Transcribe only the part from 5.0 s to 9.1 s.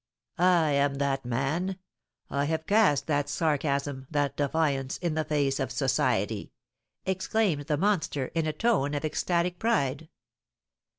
the face of society!" exclaimed the monster, in a tone of